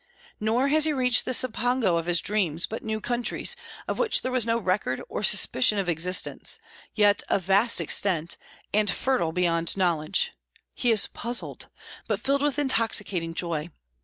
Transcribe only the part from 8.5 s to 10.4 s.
and fertile beyond knowledge.